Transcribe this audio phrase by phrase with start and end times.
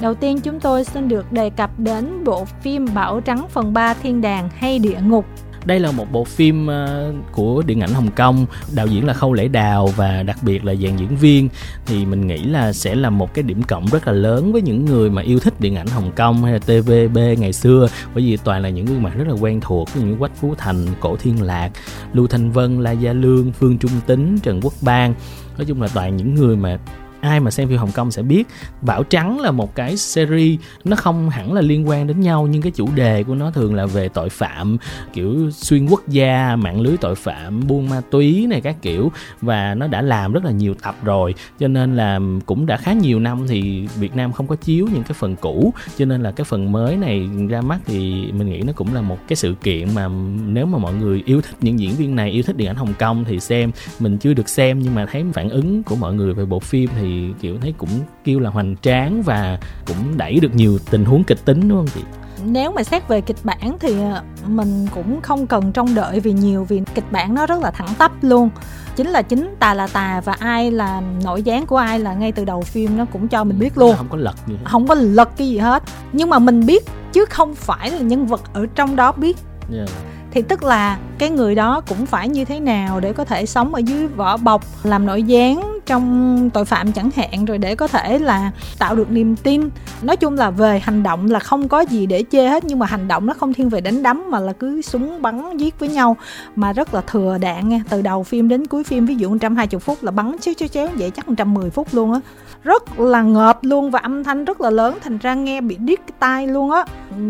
[0.00, 3.94] Đầu tiên chúng tôi xin được đề cập đến bộ phim Bảo Trắng phần 3
[3.94, 5.24] Thiên đàng hay Địa ngục.
[5.64, 9.32] Đây là một bộ phim ờ, của điện ảnh Hồng Kông đạo diễn là Khâu
[9.32, 11.48] Lễ Đào và đặc biệt là dàn diễn viên.
[11.86, 14.84] Thì mình nghĩ là sẽ là một cái điểm cộng rất là lớn với những
[14.84, 18.36] người mà yêu thích điện ảnh Hồng Kông hay là TVB ngày xưa bởi vì
[18.36, 21.16] toàn là những gương mặt rất là quen thuộc như những Quách Phú Thành, Cổ
[21.16, 21.70] Thiên Lạc,
[22.12, 25.14] Lưu Thanh Vân, La Gia Lương, Phương Trung Tính, Trần Quốc Bang.
[25.58, 26.78] Nói chung là toàn những người mà
[27.20, 28.48] ai mà xem phim Hồng Kông sẽ biết,
[28.82, 32.62] Bảo Trắng là một cái series nó không hẳn là liên quan đến nhau, nhưng
[32.62, 34.76] cái chủ đề của nó thường là về tội phạm,
[35.12, 39.74] kiểu xuyên quốc gia, mạng lưới tội phạm, buôn ma túy này các kiểu, và
[39.74, 41.34] nó đã làm rất là nhiều tập rồi.
[41.58, 45.02] Cho nên là cũng đã khá nhiều năm thì Việt Nam không có chiếu những
[45.02, 45.74] cái phần cũ.
[45.98, 49.00] Cho nên là cái phần mới này ra mắt thì mình nghĩ nó cũng là
[49.00, 50.08] một cái sự kiện mà
[50.46, 52.94] nếu mà mọi người yêu thích những diễn viên này, yêu thích điện ảnh Hồng
[52.98, 53.70] Kông thì xem.
[54.00, 56.90] Mình chưa được xem nhưng mà thấy phản ứng của mọi người về bộ phim
[57.00, 57.09] thì
[57.40, 57.88] kiểu thấy cũng
[58.24, 61.88] kêu là hoành tráng và cũng đẩy được nhiều tình huống kịch tính đúng không
[61.94, 62.00] chị?
[62.44, 66.32] Nếu mà xét về kịch bản thì ờ, mình cũng không cần trông đợi vì
[66.32, 68.50] nhiều vì kịch bản nó rất là thẳng tắp luôn.
[68.96, 72.32] Chính là chính tà là tà và ai là nội gián của ai là ngay
[72.32, 73.96] từ đầu phim nó cũng cho mình biết luôn.
[73.96, 74.62] không có lật gì hết.
[74.64, 75.82] không có lật cái gì hết.
[76.12, 79.36] Nhưng mà mình biết chứ không phải là nhân vật ở trong đó biết.
[79.72, 79.88] Yeah
[80.30, 83.74] thì tức là cái người đó cũng phải như thế nào để có thể sống
[83.74, 87.88] ở dưới vỏ bọc làm nội gián trong tội phạm chẳng hạn, rồi để có
[87.88, 89.68] thể là tạo được niềm tin.
[90.02, 92.86] Nói chung là về hành động là không có gì để chê hết, nhưng mà
[92.86, 95.88] hành động nó không thiên về đánh đấm mà là cứ súng bắn giết với
[95.88, 96.16] nhau.
[96.56, 99.80] Mà rất là thừa đạn nha, từ đầu phim đến cuối phim, ví dụ 120
[99.80, 102.20] phút là bắn chéo chéo chéo vậy chắc 110 phút luôn á.
[102.64, 105.98] Rất là ngợp luôn và âm thanh rất là lớn, thành ra nghe bị điếc
[105.98, 106.84] cái tai luôn á.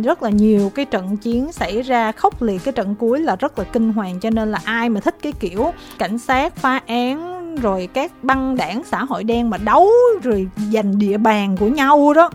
[0.05, 3.59] Rất là nhiều cái trận chiến xảy ra khốc liệt, cái trận cuối là rất
[3.59, 7.40] là kinh hoàng, cho nên là ai mà thích cái kiểu cảnh sát phá án
[7.57, 9.89] rồi các băng đảng xã hội đen mà đấu
[10.23, 12.31] rồi giành địa bàn của nhau đó,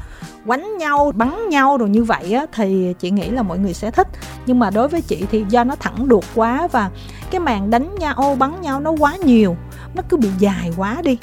[0.45, 3.92] quánh nhau, bắn nhau rồi như vậy á, thì chị nghĩ là mọi người sẽ
[3.92, 4.08] thích.
[4.45, 6.89] Nhưng mà đối với chị thì do nó thẳng đột quá và
[7.31, 9.58] cái màn đánh nhau, bắn nhau nó quá nhiều,
[9.95, 11.17] nó cứ bị dài quá đi.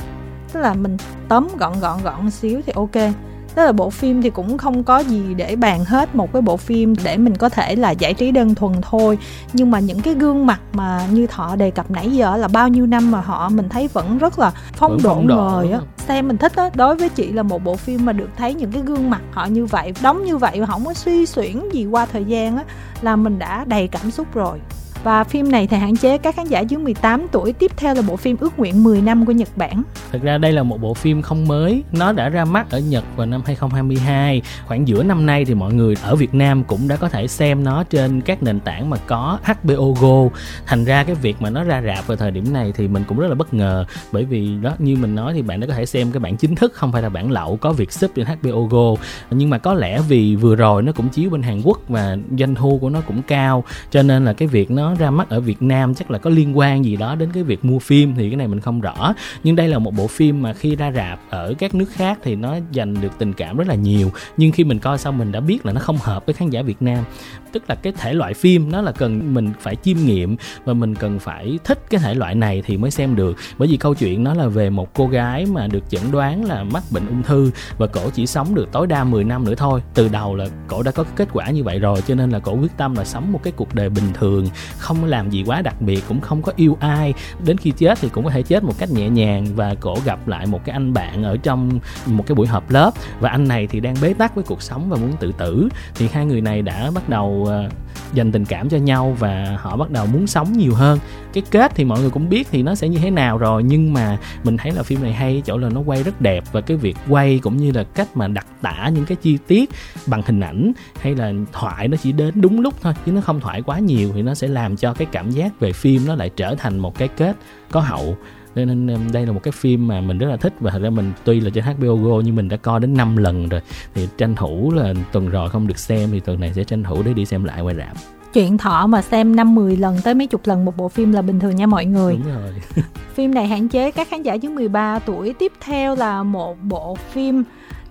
[0.52, 0.96] Tức là mình
[1.28, 3.12] tóm gọn gọn gọn xíu thì ok
[3.54, 6.56] tức là bộ phim thì cũng không có gì để bàn hết một cái bộ
[6.56, 9.18] phim để mình có thể là giải trí đơn thuần thôi.
[9.52, 12.68] Nhưng mà những cái gương mặt mà như thọ đề cập nãy giờ là bao
[12.68, 15.80] nhiêu năm mà họ mình thấy vẫn rất là phong độ ngời á.
[15.96, 18.72] xem mình thích á đối với chị là một bộ phim mà được thấy những
[18.72, 21.86] cái gương mặt họ như vậy đóng như vậy mà không có suy xuyển gì
[21.86, 22.64] qua thời gian á
[23.02, 24.58] là mình đã đầy cảm xúc rồi
[25.04, 27.52] và phim này thì hạn chế các khán giả dưới 18 tuổi.
[27.52, 29.82] Tiếp theo là bộ phim Ước nguyện 10 năm của Nhật Bản.
[30.12, 33.04] Thực ra đây là một bộ phim không mới, nó đã ra mắt ở Nhật
[33.16, 34.42] vào năm 2022.
[34.66, 37.64] Khoảng giữa năm nay thì mọi người ở Việt Nam cũng đã có thể xem
[37.64, 40.38] nó trên các nền tảng mà có HBO Go.
[40.66, 43.18] Thành ra cái việc mà nó ra rạp vào thời điểm này thì mình cũng
[43.18, 45.86] rất là bất ngờ bởi vì đó như mình nói thì bạn đã có thể
[45.86, 48.62] xem cái bản chính thức không phải là bản lậu có việc sub trên HBO
[48.70, 49.02] Go.
[49.30, 52.54] Nhưng mà có lẽ vì vừa rồi nó cũng chiếu bên Hàn Quốc và doanh
[52.54, 55.62] thu của nó cũng cao cho nên là cái việc nó ra mắt ở Việt
[55.62, 58.36] Nam chắc là có liên quan gì đó đến cái việc mua phim thì cái
[58.36, 59.14] này mình không rõ.
[59.44, 62.36] Nhưng đây là một bộ phim mà khi ra rạp ở các nước khác thì
[62.36, 64.10] nó dành được tình cảm rất là nhiều.
[64.36, 66.62] Nhưng khi mình coi xong mình đã biết là nó không hợp với khán giả
[66.62, 67.04] Việt Nam.
[67.52, 70.94] Tức là cái thể loại phim nó là cần mình phải chiêm nghiệm và mình
[70.94, 73.36] cần phải thích cái thể loại này thì mới xem được.
[73.58, 76.64] Bởi vì câu chuyện nó là về một cô gái mà được chẩn đoán là
[76.64, 79.80] mắc bệnh ung thư và cổ chỉ sống được tối đa 10 năm nữa thôi.
[79.94, 82.56] Từ đầu là cổ đã có kết quả như vậy rồi, cho nên là cổ
[82.56, 84.46] quyết tâm là sống một cái cuộc đời bình thường
[84.82, 87.14] không làm gì quá đặc biệt, cũng không có yêu ai.
[87.44, 90.28] Đến khi chết thì cũng có thể chết một cách nhẹ nhàng và cổ gặp
[90.28, 92.90] lại một cái anh bạn ở trong một cái buổi họp lớp.
[93.20, 95.68] Và anh này thì đang bế tắc với cuộc sống và muốn tự tử.
[95.94, 97.68] Thì hai người này đã bắt đầu ờ,
[98.12, 100.98] dành tình cảm cho nhau và họ bắt đầu muốn sống nhiều hơn.
[101.32, 103.92] Cái kết thì mọi người cũng biết thì nó sẽ như thế nào rồi, nhưng
[103.92, 106.76] mà mình thấy là phim này hay, chỗ là nó quay rất đẹp và cái
[106.76, 109.70] việc quay cũng như là cách mà đặc tả những cái chi tiết
[110.06, 113.40] bằng hình ảnh hay là thoại nó chỉ đến đúng lúc thôi, chứ nó không
[113.40, 116.30] thoại quá nhiều thì nó sẽ làm cho cái cảm giác về phim nó lại
[116.36, 117.36] trở thành một cái kết
[117.70, 118.16] có hậu
[118.54, 121.12] nên đây là một cái phim mà mình rất là thích và thật ra mình
[121.24, 123.60] tuy là trên HBO Go nhưng mình đã coi đến 5 lần rồi
[123.94, 127.02] thì tranh thủ là tuần rồi không được xem thì tuần này sẽ tranh thủ
[127.02, 127.96] để đi xem lại ngoài rạp
[128.32, 131.22] chuyện thọ mà xem năm 10 lần tới mấy chục lần một bộ phim là
[131.22, 132.14] bình thường nha mọi người.
[132.14, 132.52] Đúng rồi.
[133.14, 135.34] phim này hạn chế các khán giả dưới 13 tuổi.
[135.38, 137.44] Tiếp theo là một bộ phim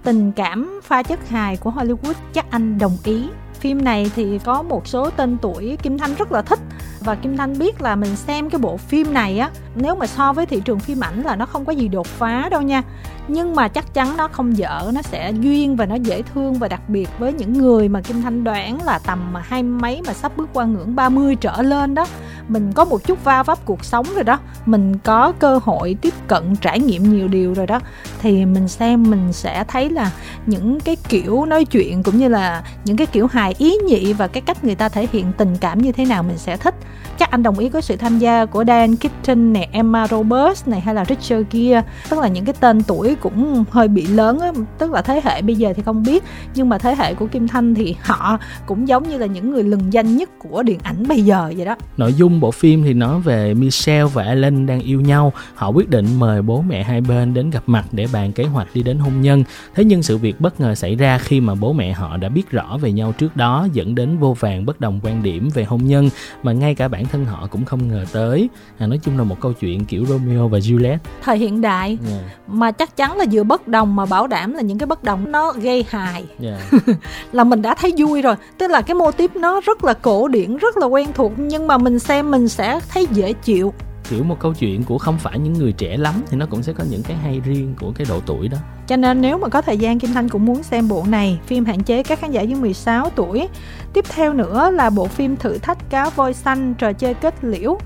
[0.03, 4.61] tình cảm pha chất hài của Hollywood chắc anh đồng ý phim này thì có
[4.61, 6.59] một số tên tuổi Kim Thanh rất là thích
[7.01, 10.33] và Kim Thanh biết là mình xem cái bộ phim này á, nếu mà so
[10.33, 12.83] với thị trường phim ảnh là nó không có gì đột phá đâu nha.
[13.27, 16.67] Nhưng mà chắc chắn nó không dở, nó sẽ duyên và nó dễ thương và
[16.67, 20.13] đặc biệt với những người mà Kim Thanh đoán là tầm mà hai mấy mà
[20.13, 22.05] sắp bước qua ngưỡng 30 trở lên đó
[22.47, 24.39] mình có một chút va vấp cuộc sống rồi đó.
[24.65, 27.79] Mình có cơ hội tiếp cận trải nghiệm nhiều điều rồi đó.
[28.21, 30.11] Thì mình xem mình sẽ thấy là
[30.45, 34.27] những cái kiểu nói chuyện cũng như là những cái kiểu hài ý nhị và
[34.27, 36.75] cái cách người ta thể hiện tình cảm như thế nào mình sẽ thích.
[37.19, 40.79] Chắc anh đồng ý có sự tham gia của Dan Kitchen này, Emma Roberts này
[40.79, 41.83] hay là Richard Gere.
[42.09, 45.41] Tức là những cái tên tuổi cũng hơi bị lớn á tức là thế hệ
[45.41, 46.23] bây giờ thì không biết.
[46.55, 49.63] Nhưng mà thế hệ của Kim Thanh thì họ cũng giống như là những người
[49.63, 51.75] lừng danh nhất của điện ảnh bây giờ vậy đó.
[51.97, 55.89] Nội dung bộ phim thì nói về Michelle và Alan đang yêu nhau họ quyết
[55.89, 58.99] định mời bố mẹ hai bên đến gặp mặt để bàn kế hoạch đi đến
[58.99, 59.43] hôn nhân
[59.75, 62.51] thế nhưng sự việc bất ngờ xảy ra khi mà bố mẹ họ đã biết
[62.51, 65.85] rõ về nhau trước đó dẫn đến vô vàng bất đồng quan điểm về hôn
[65.85, 66.09] nhân
[66.43, 69.39] mà ngay cả bản thân họ cũng không ngờ tới à, nói chung là một
[69.41, 72.21] câu chuyện kiểu Romeo và Juliet thời hiện đại yeah.
[72.21, 72.29] Dạ.
[72.47, 75.31] mà chắc chắn là vừa bất đồng mà bảo đảm là những cái bất đồng
[75.31, 76.59] nó gây hài yeah.
[76.71, 76.93] Dạ.
[77.31, 80.27] là mình đã thấy vui rồi tức là cái mô típ nó rất là cổ
[80.27, 83.73] điển rất là quen thuộc nhưng mà mình xem mình sẽ thấy dễ chịu.
[84.09, 86.73] Kiểu một câu chuyện của không phải những người trẻ lắm thì nó cũng sẽ
[86.73, 88.57] có những cái hay riêng của cái độ tuổi đó.
[88.87, 91.65] Cho nên nếu mà có thời gian Kim Thanh cũng muốn xem bộ này phim
[91.65, 93.47] hạn chế các khán giả dưới 16 tuổi.
[93.93, 97.77] Tiếp theo nữa là bộ phim thử thách cá voi xanh trò chơi kết liễu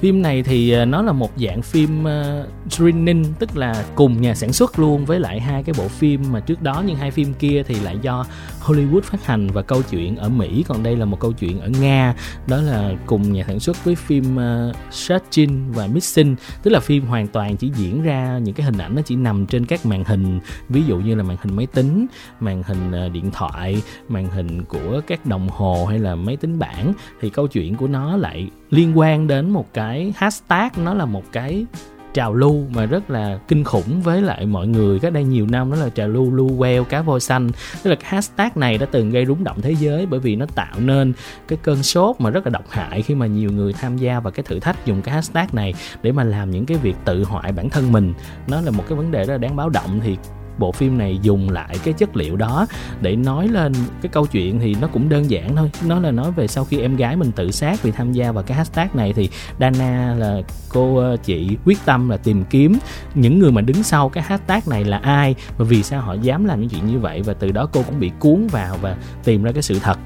[0.00, 4.22] phim này thì ờ, nó là một dạng phim ờ, uh, screening tức là cùng
[4.22, 7.10] nhà sản xuất luôn với lại hai cái bộ phim mà trước đó nhưng hai
[7.10, 8.24] phim kia thì lại do
[8.62, 11.68] Hollywood phát hành và câu chuyện ở Mỹ còn đây là một câu chuyện ở
[11.80, 12.14] Nga.
[12.46, 17.06] Đó là cùng nhà sản xuất với phim uh, Searching và Missing tức là phim
[17.06, 20.04] hoàn toàn chỉ diễn ra những cái hình ảnh nó chỉ nằm trên các màn
[20.04, 22.06] hình ví dụ như là màn hình máy tính
[22.40, 26.58] màn hình uh, điện thoại màn hình của các đồng hồ hay là máy tính
[26.58, 31.04] bảng thì câu chuyện của nó lại liên quan đến một cái hashtag, nó là
[31.04, 31.66] một cái
[32.14, 35.70] trào lưu mà rất là kinh khủng với lại mọi người cách đây nhiều năm,
[35.70, 37.50] đó là trào lưu lưu queo cá voi xanh.
[37.82, 40.46] Tức là cái hashtag này đã từng gây rúng động thế giới bởi vì nó
[40.54, 41.12] tạo nên
[41.48, 44.30] cái cơn sốt mà rất là độc hại khi mà nhiều người tham gia vào
[44.30, 47.52] cái thử thách dùng cái hashtag này để mà làm những cái việc tự hoại
[47.52, 48.14] bản thân mình.
[48.48, 50.16] Nó là một cái vấn đề rất là đáng báo động thì
[50.60, 52.66] bộ phim này dùng lại cái chất liệu đó
[53.00, 53.72] để nói lên
[54.02, 55.70] cái câu chuyện thì nó cũng đơn giản thôi.
[55.86, 58.44] Nó là nói về sau khi em gái mình tự sát vì tham gia vào
[58.44, 59.28] cái hashtag này thì
[59.60, 62.78] Dana là cô ờ, chị quyết tâm là tìm kiếm
[63.14, 66.44] những người mà đứng sau cái hashtag này là ai và vì sao họ dám
[66.44, 69.42] làm những chuyện như vậy và từ đó cô cũng bị cuốn vào và tìm
[69.42, 69.98] ra cái sự thật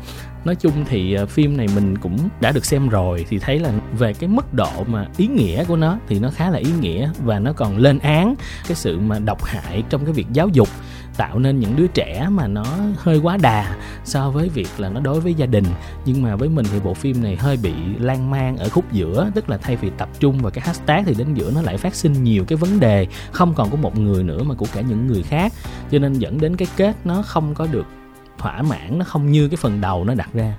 [0.44, 3.72] nói chung thì ờ, phim này mình cũng đã được xem rồi thì thấy là
[3.98, 7.10] về cái mức độ mà ý nghĩa của nó thì nó khá là ý nghĩa
[7.24, 8.34] và nó còn lên án
[8.68, 10.68] cái sự mà độc hại trong cái việc giáo dục,
[11.16, 12.64] tạo nên những đứa trẻ mà nó
[12.96, 15.64] hơi quá đà so với việc là nó đối với gia đình.
[16.06, 19.30] Nhưng mà với mình thì bộ phim này hơi bị lan man ở khúc giữa,
[19.34, 21.94] tức là thay vì tập trung vào cái hashtag thì đến giữa nó lại phát
[21.94, 23.06] sinh nhiều cái vấn đề.
[23.32, 25.52] Không còn của một người nữa mà của cả những người khác.
[25.90, 27.86] Cho nên dẫn đến cái kết nó không có được
[28.38, 30.54] thỏa mãn, nó không như cái phần đầu nó đặt ra.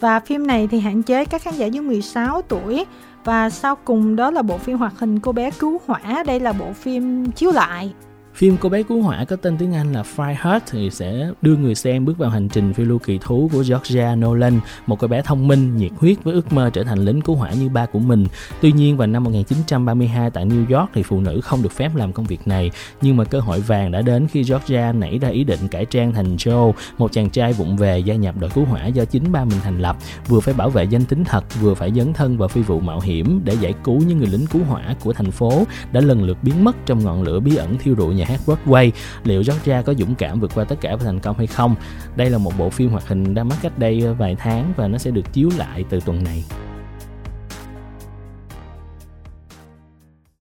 [0.00, 2.84] Và phim này thì hạn chế các khán giả dưới 16 tuổi.
[3.24, 6.24] Và sau cùng đó là bộ phim hoạt hình cô bé cứu hỏa.
[6.26, 7.92] Đây là bộ phim chiếu lại.
[8.40, 11.74] Phim Cô bé cứu hỏa có tên tiếng Anh là Fireheart thì sẽ đưa người
[11.74, 15.22] xem bước vào hành trình phiêu lưu kỳ thú của Georgia Nolan, một cô bé
[15.22, 17.98] thông minh, nhiệt huyết với ước mơ trở thành lính cứu hỏa như ba của
[17.98, 18.26] mình.
[18.60, 22.12] Tuy nhiên vào năm 1932 tại New York thì phụ nữ không được phép làm
[22.12, 22.70] công việc này,
[23.02, 26.12] nhưng mà cơ hội vàng đã đến khi Georgia nảy ra ý định cải trang
[26.12, 29.44] thành Joe, một chàng trai vụng về gia nhập đội cứu hỏa do chính ba
[29.44, 29.96] mình thành lập,
[30.28, 33.00] vừa phải bảo vệ danh tính thật, vừa phải dấn thân vào phi vụ mạo
[33.00, 36.38] hiểm để giải cứu những người lính cứu hỏa của thành phố đã lần lượt
[36.42, 38.90] biến mất trong ngọn lửa bí ẩn thiêu rụi nhà hát Broadway,
[39.24, 41.74] liệu Georgia có dũng cảm vượt qua tất cả và thành công hay không?
[42.16, 44.98] Đây là một bộ phim hoạt hình đã mắt cách đây vài tháng và nó
[44.98, 46.44] sẽ được chiếu lại từ tuần này.